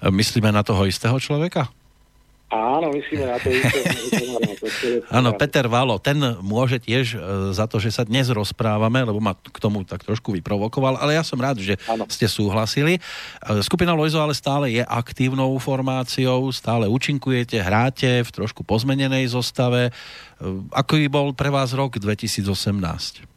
Myslíme 0.00 0.50
na 0.54 0.62
toho 0.62 0.86
istého 0.86 1.18
človeka? 1.18 1.68
Áno, 2.52 2.92
myslíme 2.92 3.24
na 3.26 3.40
to 3.40 3.48
isté. 3.50 3.80
Áno, 5.18 5.34
Peter 5.34 5.66
Valo, 5.66 5.98
ten 5.98 6.16
môže 6.38 6.78
tiež 6.78 7.16
e, 7.16 7.18
za 7.50 7.66
to, 7.66 7.82
že 7.82 7.90
sa 7.90 8.06
dnes 8.06 8.30
rozprávame, 8.30 9.02
lebo 9.02 9.18
ma 9.18 9.34
k 9.34 9.58
tomu 9.58 9.82
tak 9.82 10.06
trošku 10.06 10.30
vyprovokoval, 10.38 11.00
ale 11.00 11.18
ja 11.18 11.24
som 11.26 11.40
rád, 11.40 11.58
že 11.58 11.74
ano. 11.90 12.06
ste 12.06 12.30
súhlasili. 12.30 13.00
E, 13.00 13.00
skupina 13.64 13.96
Lojzo 13.96 14.22
ale 14.22 14.36
stále 14.36 14.70
je 14.70 14.84
aktívnou 14.86 15.56
formáciou, 15.58 16.52
stále 16.54 16.86
účinkujete, 16.86 17.58
hráte 17.58 18.22
v 18.22 18.30
trošku 18.30 18.62
pozmenenej 18.62 19.34
zostave. 19.34 19.90
E, 19.90 19.92
ako 20.70 21.00
bol 21.10 21.34
pre 21.34 21.50
vás 21.50 21.74
rok 21.74 21.98
2018? 21.98 23.33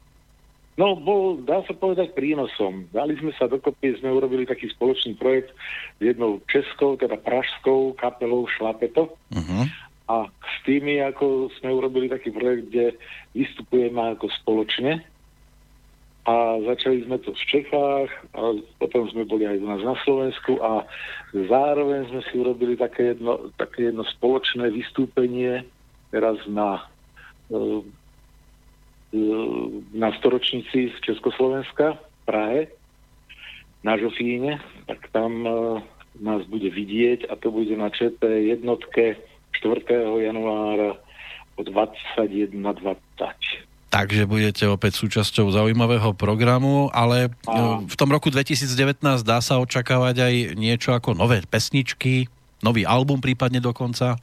No, 0.78 0.94
bol, 0.94 1.42
dá 1.42 1.66
sa 1.66 1.74
povedať, 1.74 2.14
prínosom. 2.14 2.86
Dali 2.94 3.18
sme 3.18 3.34
sa 3.34 3.50
dokopy, 3.50 3.98
sme 3.98 4.14
urobili 4.14 4.46
taký 4.46 4.70
spoločný 4.70 5.18
projekt 5.18 5.50
s 5.98 6.02
jednou 6.06 6.38
českou, 6.46 6.94
teda 6.94 7.18
pražskou 7.18 7.98
kapelou 7.98 8.46
Šlapeto. 8.46 9.18
Uh-huh. 9.34 9.66
A 10.06 10.30
s 10.30 10.56
tými, 10.70 11.02
ako 11.02 11.50
sme 11.58 11.74
urobili 11.74 12.14
taký 12.14 12.30
projekt, 12.30 12.70
kde 12.70 12.94
vystupujeme 13.34 14.14
ako 14.14 14.30
spoločne. 14.46 15.02
A 16.30 16.62
začali 16.62 17.10
sme 17.10 17.18
to 17.26 17.34
v 17.34 17.44
Čechách, 17.50 18.12
a 18.38 18.40
potom 18.78 19.10
sme 19.10 19.26
boli 19.26 19.50
aj 19.50 19.58
u 19.58 19.66
nás 19.66 19.82
na 19.82 19.98
Slovensku 20.06 20.62
a 20.62 20.86
zároveň 21.34 22.06
sme 22.12 22.22
si 22.28 22.34
urobili 22.38 22.78
také 22.78 23.18
jedno, 23.18 23.50
také 23.58 23.90
jedno 23.90 24.06
spoločné 24.06 24.70
vystúpenie 24.70 25.66
teraz 26.12 26.38
na 26.52 26.86
na 29.96 30.10
storočnici 30.20 30.92
z 30.92 30.98
Československa 31.02 31.96
v 31.96 32.20
Prahe 32.28 32.62
na 33.86 33.96
Žofíne, 33.96 34.60
tak 34.90 35.08
tam 35.16 35.32
uh, 35.48 35.80
nás 36.20 36.44
bude 36.50 36.68
vidieť 36.68 37.30
a 37.30 37.38
to 37.38 37.54
bude 37.54 37.72
na 37.78 37.88
ČT 37.94 38.20
jednotke 38.26 39.16
4. 39.64 40.28
januára 40.28 40.98
od 41.58 41.66
21.20. 41.66 42.58
Takže 43.88 44.28
budete 44.28 44.68
opäť 44.68 45.00
súčasťou 45.00 45.48
zaujímavého 45.50 46.12
programu, 46.14 46.92
ale 46.92 47.32
a... 47.48 47.82
E, 47.82 47.88
v 47.88 47.96
tom 47.96 48.12
roku 48.12 48.28
2019 48.30 49.00
dá 49.24 49.40
sa 49.40 49.58
očakávať 49.64 50.28
aj 50.28 50.34
niečo 50.60 50.92
ako 50.92 51.16
nové 51.16 51.40
pesničky, 51.48 52.28
nový 52.62 52.84
album 52.84 53.24
prípadne 53.24 53.64
dokonca? 53.64 54.20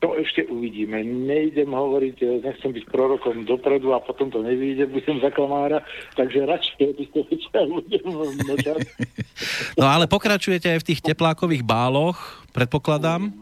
To 0.00 0.16
ešte 0.16 0.48
uvidíme. 0.48 1.04
Nejdem 1.04 1.76
hovoriť, 1.76 2.16
e, 2.24 2.26
nechcem 2.40 2.72
byť 2.72 2.84
prorokom 2.88 3.44
dopredu 3.44 3.92
a 3.92 4.00
potom 4.00 4.32
to 4.32 4.40
nevyjde, 4.40 4.88
budem 4.88 5.20
za 5.20 5.28
klamára, 5.28 5.84
takže 6.16 6.48
radšej 6.48 6.96
by 6.96 7.04
ste 7.04 7.20
budem 7.68 8.06
mlčať. 8.48 8.80
No 9.80 9.88
ale 9.88 10.04
pokračujete 10.04 10.68
aj 10.68 10.80
v 10.84 10.88
tých 10.92 11.00
teplákových 11.00 11.64
báloch, 11.64 12.44
predpokladám? 12.52 13.32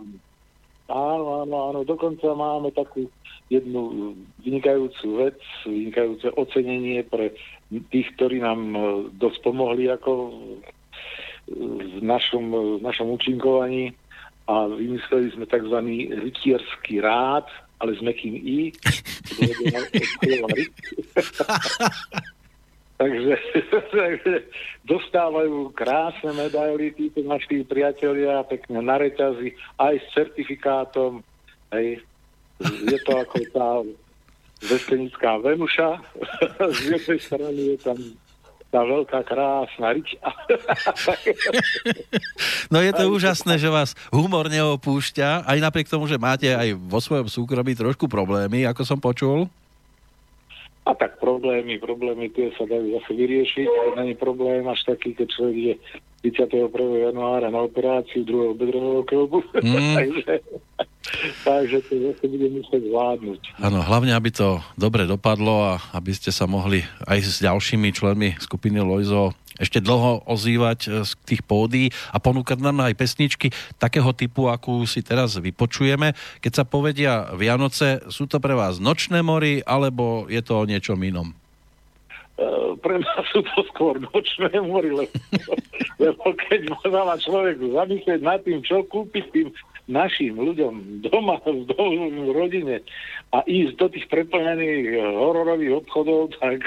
Áno, 0.87 1.43
áno, 1.43 1.57
áno. 1.75 1.81
Dokonca 1.83 2.31
máme 2.39 2.71
takú 2.71 3.11
jednu 3.51 4.15
vynikajúcu 4.47 5.07
vec, 5.27 5.39
vynikajúce 5.67 6.31
ocenenie 6.39 7.03
pre 7.03 7.35
tých, 7.91 8.09
ktorí 8.15 8.43
nám 8.43 8.61
e, 8.75 8.81
dosť 9.15 9.39
pomohli 9.43 9.91
ako 9.91 10.11
v 11.49 11.99
našom, 12.05 12.45
v 12.79 12.83
našom 12.85 13.09
účinkovaní 13.15 13.97
a 14.49 14.65
vymysleli 14.73 15.29
sme 15.37 15.45
tzv. 15.45 15.77
rytierský 16.09 17.05
rád, 17.05 17.45
ale 17.79 17.93
s 17.95 18.01
mekým 18.01 18.35
I. 18.35 18.73
takže, 23.01 23.37
takže 23.93 24.35
dostávajú 24.89 25.69
krásne 25.77 26.33
medaily 26.33 26.97
títo 26.97 27.21
naši 27.29 27.63
priatelia, 27.63 28.41
pekne 28.49 28.81
na 28.81 28.97
reťazi, 28.97 29.53
aj 29.77 29.95
s 30.01 30.07
certifikátom. 30.17 31.21
Hej. 31.77 32.01
Je 32.65 32.99
to 33.05 33.13
ako 33.21 33.39
tá 33.53 33.85
vesenická 34.73 35.39
Venuša. 35.39 36.01
z 36.81 36.99
jednej 36.99 37.21
strany 37.21 37.61
je 37.77 37.79
tam 37.85 37.99
tá 38.69 38.85
veľká 38.85 39.25
krásna 39.25 39.97
riča. 39.97 40.21
no 42.73 42.85
je 42.85 42.93
to 42.93 43.05
úžasné, 43.09 43.57
že 43.57 43.73
vás 43.73 43.97
humor 44.13 44.53
neopúšťa, 44.53 45.49
aj 45.49 45.59
napriek 45.59 45.89
tomu, 45.89 46.05
že 46.05 46.21
máte 46.21 46.53
aj 46.53 46.77
vo 46.77 47.01
svojom 47.01 47.33
súkromí 47.33 47.73
trošku 47.73 48.13
problémy, 48.13 48.69
ako 48.69 48.83
som 48.85 49.01
počul. 49.01 49.49
A 50.89 50.97
tak 50.97 51.21
problémy, 51.21 51.77
problémy 51.77 52.33
tie 52.33 52.49
sa 52.57 52.65
dajú 52.65 52.97
zase 52.97 53.13
vyriešiť. 53.13 53.69
To 53.69 53.93
není 54.01 54.17
problém 54.17 54.65
až 54.69 54.89
taký, 54.89 55.13
keď 55.13 55.29
človek 55.37 55.57
je 55.57 55.75
31. 56.23 56.75
januára 57.11 57.47
na 57.47 57.63
operáciu 57.63 58.27
druhého 58.27 58.55
bedrového 58.59 59.03
klobu. 59.07 59.39
Mm. 59.63 59.95
takže, 60.03 60.33
takže 61.47 61.77
to 61.87 61.93
zase 62.11 62.25
bude 62.27 62.49
musieť 62.59 62.83
zvládnuť. 62.91 63.41
Áno, 63.63 63.79
hlavne, 63.87 64.13
aby 64.19 64.35
to 64.35 64.59
dobre 64.75 65.07
dopadlo 65.07 65.79
a 65.79 65.81
aby 65.95 66.11
ste 66.11 66.35
sa 66.35 66.51
mohli 66.51 66.83
aj 67.07 67.19
s 67.23 67.37
ďalšími 67.39 67.95
členmi 67.95 68.35
skupiny 68.43 68.83
Lojzo 68.83 69.31
ešte 69.59 69.83
dlho 69.83 70.23
ozývať 70.25 70.79
e, 70.87 70.89
z 71.03 71.11
tých 71.27 71.43
pódy 71.43 71.91
a 72.15 72.23
ponúkať 72.23 72.63
nám 72.63 72.87
aj 72.87 72.95
pesničky 72.95 73.51
takého 73.77 74.15
typu, 74.15 74.47
akú 74.47 74.87
si 74.87 75.03
teraz 75.03 75.35
vypočujeme. 75.35 76.15
Keď 76.39 76.53
sa 76.55 76.65
povedia 76.65 77.35
Vianoce, 77.35 78.07
sú 78.07 78.31
to 78.31 78.39
pre 78.39 78.55
vás 78.55 78.79
nočné 78.79 79.21
mory, 79.21 79.61
alebo 79.67 80.31
je 80.31 80.39
to 80.41 80.63
o 80.63 80.65
niečom 80.65 81.03
inom? 81.03 81.35
Uh, 82.39 82.79
pre 82.79 83.03
mňa 83.03 83.15
sú 83.35 83.43
to 83.43 83.67
skôr 83.75 83.99
nočné 83.99 84.55
mory, 84.63 84.95
lebo, 84.95 85.11
lebo 86.05 86.25
keď 86.47 86.71
má 86.87 87.19
človek 87.19 87.59
zamyslieť 87.59 88.21
nad 88.23 88.39
tým, 88.47 88.63
čo 88.63 88.87
kúpiť 88.87 89.25
tým 89.35 89.51
našim 89.89 90.37
ľuďom 90.37 91.03
doma, 91.09 91.41
v, 91.43 91.65
doma, 91.65 92.07
v 92.13 92.31
rodine 92.37 92.77
a 93.33 93.41
ísť 93.49 93.75
do 93.81 93.87
tých 93.89 94.07
preplnených 94.13 94.87
eh, 94.95 95.01
hororových 95.01 95.83
obchodov, 95.83 96.37
tak, 96.39 96.61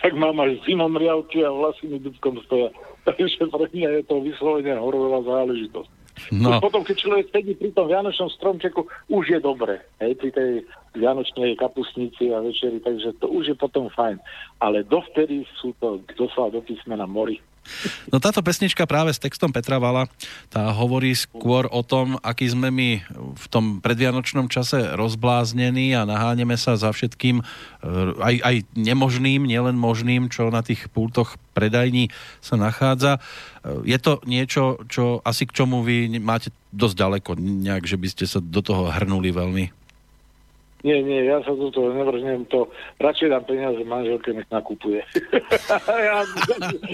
tak 0.00 0.12
mám 0.14 0.38
až 0.40 0.56
zimomriavky 0.64 1.42
a 1.42 1.50
vlasy 1.50 1.90
mi 1.90 1.98
dubkom 1.98 2.38
stoja. 2.46 2.70
Takže 3.10 3.50
pre 3.50 3.66
mňa 3.74 3.90
je 4.00 4.02
to 4.06 4.22
vyslovene 4.22 4.78
hororová 4.78 5.20
záležitosť. 5.26 5.97
No. 6.34 6.60
Potom, 6.60 6.84
keď 6.84 6.96
človek 7.00 7.26
sedí 7.32 7.52
pri 7.56 7.70
tom 7.72 7.88
Vianočnom 7.88 8.30
stromčeku, 8.34 8.84
už 9.08 9.24
je 9.32 9.38
dobre. 9.40 9.80
Hej, 10.02 10.18
pri 10.18 10.30
tej 10.34 10.50
Vianočnej 10.98 11.56
kapusnici 11.56 12.30
a 12.34 12.42
večeri, 12.42 12.82
takže 12.82 13.16
to 13.22 13.30
už 13.30 13.52
je 13.52 13.56
potom 13.56 13.88
fajn. 13.92 14.18
Ale 14.58 14.84
dovtedy 14.84 15.46
sú 15.58 15.72
to 15.78 16.02
doslova 16.18 16.58
do 16.58 16.60
písmena 16.62 17.06
mori. 17.06 17.40
No 18.08 18.18
táto 18.18 18.40
pesnička 18.40 18.88
práve 18.88 19.12
s 19.12 19.20
textom 19.20 19.52
Petra 19.52 19.76
Vala, 19.76 20.08
tá 20.48 20.72
hovorí 20.72 21.12
skôr 21.12 21.68
o 21.68 21.84
tom, 21.84 22.16
aký 22.24 22.48
sme 22.48 22.72
my 22.72 22.90
v 23.36 23.46
tom 23.52 23.78
predvianočnom 23.84 24.48
čase 24.48 24.96
rozbláznení 24.96 25.92
a 25.92 26.08
naháňame 26.08 26.56
sa 26.56 26.80
za 26.80 26.90
všetkým 26.90 27.40
e, 27.40 27.44
aj, 28.18 28.34
aj 28.40 28.56
nemožným, 28.74 29.44
nielen 29.44 29.76
možným, 29.76 30.32
čo 30.32 30.48
na 30.48 30.64
tých 30.64 30.88
pultoch 30.90 31.36
predajní 31.52 32.08
sa 32.40 32.56
nachádza. 32.56 33.20
E, 33.62 33.84
je 33.84 33.98
to 34.00 34.24
niečo, 34.24 34.80
čo 34.88 35.20
asi 35.22 35.44
k 35.44 35.54
čomu 35.62 35.84
vy 35.84 36.08
máte 36.18 36.48
dosť 36.72 36.96
ďaleko, 36.96 37.30
nejak, 37.38 37.84
že 37.84 37.96
by 38.00 38.08
ste 38.08 38.24
sa 38.24 38.40
do 38.40 38.60
toho 38.64 38.88
hrnuli 38.88 39.30
veľmi? 39.32 39.87
Nie, 40.86 41.02
nie, 41.02 41.26
ja 41.26 41.42
sa 41.42 41.50
do 41.58 41.74
toho 41.74 41.90
nevrhnem, 41.90 42.46
to 42.46 42.70
radšej 43.02 43.34
dám 43.34 43.44
peniaze 43.50 43.82
manželke, 43.82 44.30
nech 44.30 44.46
nakupuje. 44.46 45.02
ja, 46.08 46.22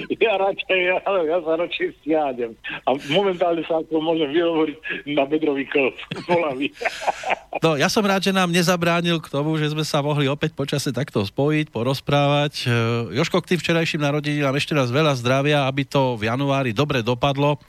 ja 0.08 0.32
radšej, 0.40 0.78
ja, 0.80 0.98
ja 1.04 1.38
sa 1.44 1.52
radšej 1.60 1.88
stiadem. 2.00 2.56
A 2.88 2.96
momentálne 3.12 3.60
sa 3.68 3.84
ako 3.84 4.00
môžem 4.00 4.32
vyhovoriť 4.32 4.78
na 5.12 5.28
bedrový 5.28 5.68
klb. 5.68 5.92
no, 7.64 7.76
ja 7.76 7.88
som 7.92 8.04
rád, 8.04 8.24
že 8.24 8.32
nám 8.32 8.50
nezabránil 8.50 9.20
k 9.20 9.28
tomu, 9.30 9.56
že 9.60 9.70
sme 9.70 9.84
sa 9.84 10.00
mohli 10.00 10.26
opäť 10.26 10.56
počase 10.56 10.90
takto 10.90 11.22
spojiť, 11.24 11.68
porozprávať. 11.70 12.52
E, 12.64 13.16
Joško, 13.20 13.44
k 13.44 13.54
tým 13.54 13.60
včerajším 13.60 14.02
narodeninám 14.02 14.56
ešte 14.56 14.72
raz 14.72 14.88
veľa 14.88 15.14
zdravia, 15.18 15.68
aby 15.68 15.84
to 15.84 16.16
v 16.18 16.28
januári 16.28 16.72
dobre 16.72 17.04
dopadlo 17.04 17.60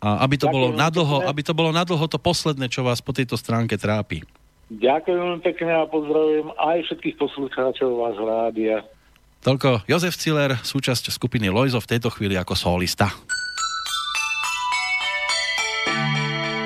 a 0.00 0.22
aby 0.22 0.36
to, 0.36 0.46
bolo 0.52 0.76
nadlho, 0.76 1.24
aby 1.24 1.40
to 1.40 1.56
bolo 1.56 1.72
nadlho 1.72 2.04
to 2.06 2.20
posledné, 2.20 2.68
čo 2.68 2.84
vás 2.84 3.00
po 3.00 3.16
tejto 3.16 3.34
stránke 3.40 3.80
trápi. 3.80 4.22
Ďakujem 4.66 5.18
veľmi 5.18 5.42
pekne 5.46 5.72
a 5.78 5.86
pozdravujem 5.86 6.50
aj 6.58 6.78
všetkých 6.90 7.16
poslucháčov 7.22 7.90
vás 8.02 8.16
rádia. 8.18 8.82
Toľko 9.46 9.86
Jozef 9.86 10.18
Ciller, 10.18 10.58
súčasť 10.58 11.14
skupiny 11.14 11.46
Lojzo 11.54 11.78
v 11.78 11.90
tejto 11.94 12.10
chvíli 12.10 12.34
ako 12.34 12.58
solista. 12.58 13.14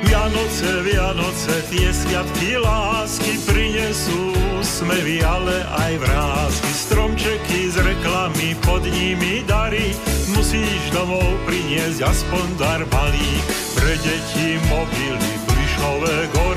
Vianoce, 0.09 0.69
Vianoce, 0.81 1.55
tie 1.69 1.93
sviatky 1.93 2.57
lásky 2.57 3.37
prinesú 3.45 4.33
smevy, 4.65 5.21
ale 5.21 5.61
aj 5.61 5.93
vrázky. 6.01 6.71
Stromčeky 6.73 7.61
z 7.69 7.77
reklamy, 7.85 8.57
pod 8.65 8.81
nimi 8.81 9.45
dary, 9.45 9.93
musíš 10.33 10.81
domov 10.97 11.29
priniesť 11.45 12.01
aspoň 12.01 12.47
dar 12.57 12.81
balík. 12.89 13.45
Pre 13.77 13.95
deti 14.01 14.57
mobily, 14.73 15.33
plišové 15.45 16.17
gorily, 16.33 16.50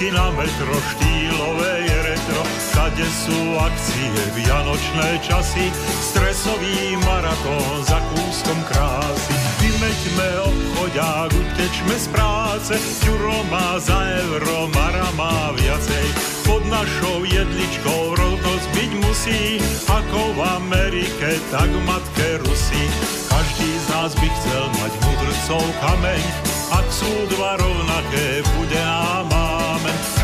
lístky 0.00 0.16
na 0.16 0.30
metro, 0.32 0.76
štýlové 0.96 1.84
je 1.84 1.98
retro, 2.08 2.42
kade 2.72 3.04
sú 3.04 3.36
akcie, 3.60 4.16
vianočné 4.32 5.20
časy, 5.20 5.68
stresový 6.00 6.96
maratón 7.04 7.84
za 7.84 8.00
kúskom 8.08 8.56
krásy. 8.64 9.34
Vymeďme 9.60 10.28
obchodiak, 10.48 11.28
utečme 11.36 11.96
z 12.00 12.06
práce, 12.16 12.72
Ďuro 13.04 13.44
má 13.52 13.76
za 13.76 14.00
euro, 14.24 14.72
Mara 14.72 15.12
má 15.20 15.52
viacej. 15.52 16.06
Pod 16.48 16.64
našou 16.72 17.28
jedličkou 17.28 18.16
rovnosť 18.16 18.66
byť 18.72 18.92
musí, 19.04 19.60
ako 19.84 20.20
v 20.32 20.40
Amerike, 20.64 21.36
tak 21.52 21.68
matke 21.84 22.40
Rusy. 22.40 22.82
Každý 23.28 23.68
z 23.68 23.86
nás 23.92 24.12
by 24.16 24.28
chcel 24.32 24.64
mať 24.80 24.92
mudrcov 25.04 25.64
kameň, 25.84 26.24
ak 26.72 26.86
sú 26.88 27.12
dva 27.36 27.60
rovnaké, 27.60 28.40
bude. 28.56 28.99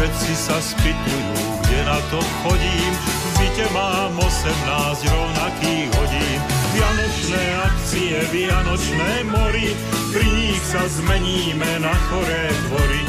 Všetci 0.06 0.34
sa 0.38 0.62
spýtujú, 0.62 1.34
kde 1.66 1.78
na 1.82 1.98
to 2.14 2.22
chodím. 2.46 2.92
V 2.94 3.26
byte 3.42 3.66
mám 3.74 4.14
18 4.14 5.02
rovnakých 5.02 5.90
hodín. 5.98 6.38
Vianočné 6.78 7.42
akcie, 7.66 8.14
vianočné 8.30 9.26
mori, 9.26 9.74
pri 10.14 10.26
nich 10.30 10.62
sa 10.62 10.86
zmeníme 10.86 11.82
na 11.82 11.90
choré 12.06 12.54
tvory. 12.70 13.02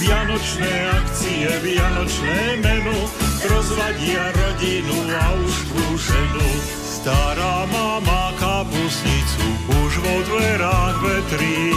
Vianočné 0.00 0.72
akcie, 0.96 1.52
vianočné 1.60 2.64
menu, 2.64 2.96
rozvadia 3.44 4.32
rodinu 4.32 5.04
a 5.04 5.24
už 5.36 5.52
ženu. 6.00 6.77
Stará 6.98 7.62
mama 7.70 8.34
kapusnicu 8.42 9.46
už 9.70 9.92
vo 10.02 10.16
dverách 10.34 10.98
vetrí, 10.98 11.70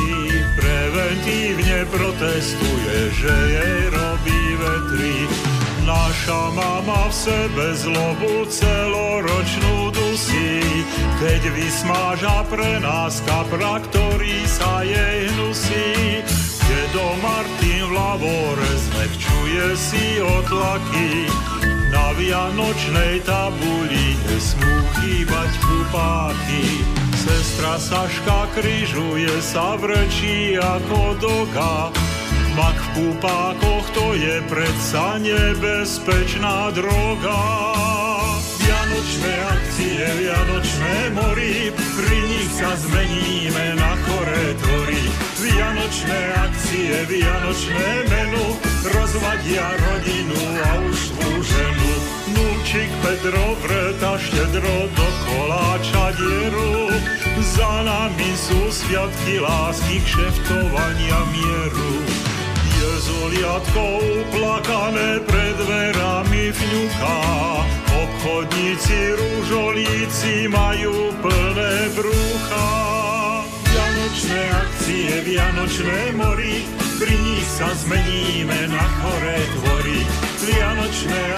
preventívne 0.57 1.85
protestuje, 1.93 2.97
že 3.21 3.29
jej 3.29 3.81
robí 3.93 4.41
vetrí. 4.57 5.17
Naša 5.85 6.41
mama 6.57 7.05
v 7.05 7.13
sebe 7.13 7.65
zlobu 7.77 8.49
celoročnú 8.49 9.93
dusí, 9.93 10.57
keď 11.21 11.41
vysmáža 11.53 12.41
pre 12.49 12.81
nás 12.81 13.21
kapra, 13.21 13.77
ktorý 13.77 14.41
sa 14.49 14.81
jej 14.81 15.29
hnusí. 15.37 16.25
Dedo 16.65 17.13
Martin 17.21 17.81
v 17.85 17.93
lavore 17.93 18.71
zmekčuje 18.89 19.65
si 19.77 20.17
otlaky, 20.17 21.29
na 21.91 22.15
vianočnej 22.15 23.21
tabuli 23.27 24.15
nesmú 24.31 24.75
chýbať 24.97 25.51
kupáky. 25.61 26.63
Sestra 27.19 27.77
Saška 27.77 28.49
kryžuje 28.57 29.35
sa 29.43 29.77
vrčí 29.77 30.57
ako 30.57 31.19
doga. 31.21 31.91
Mak 32.51 32.75
v 32.75 32.87
púpákoch 32.95 33.85
to 33.95 34.11
je 34.17 34.43
predsa 34.51 35.19
nebezpečná 35.23 36.75
droga. 36.75 37.39
Vianočné 38.59 39.33
akcie, 39.55 40.03
vianočné 40.19 40.95
mori, 41.15 41.71
pri 41.71 42.17
nich 42.27 42.51
sa 42.51 42.75
zmeníme 42.75 43.79
na 43.79 43.91
chore 44.03 44.45
tvory. 44.59 45.03
Vianočné 45.39 46.19
akcie, 46.43 46.95
vianočné 47.07 47.87
menu, 48.11 48.45
rozvadia 48.91 49.67
rodinu. 49.71 50.50
Núčik 52.71 52.87
Pedro 53.03 53.59
vreta 53.67 54.15
štedro 54.15 54.87
do 54.95 55.07
koláča 55.27 56.15
dieru, 56.15 56.87
za 57.43 57.83
nami 57.83 58.31
sú 58.31 58.71
sviatky 58.71 59.43
lásky, 59.43 59.99
kšeftovania 59.99 61.19
mieru. 61.35 61.93
Jezuliatko 62.79 63.83
uplakané 64.23 65.19
pred 65.19 65.55
dverami 65.59 66.55
vňuká, 66.55 67.19
obchodníci 67.91 69.19
rúžolíci 69.19 70.47
majú 70.47 71.11
plné 71.19 71.75
brúcha. 71.91 72.71
Vianočné 73.67 74.43
akcie, 74.47 75.11
vianočné 75.27 76.15
mori, 76.15 76.63
pri 76.95 77.19
nich 77.19 77.47
sa 77.51 77.67
zmeníme 77.83 78.71
na 78.71 78.85
choré 79.03 79.43
tvory. 79.59 79.99
Vianočné 80.39 81.30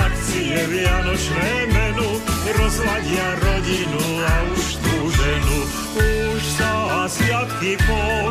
vianočné 0.67 1.51
menu, 1.71 2.09
rozladia 2.55 3.27
rodinu 3.41 4.03
a 4.23 4.33
už 4.55 4.65
tú 4.79 4.95
ženu. 5.11 5.57
Už 6.33 6.43
sa 6.55 6.71
sviatky 7.07 7.75
pomýlia, 7.83 8.22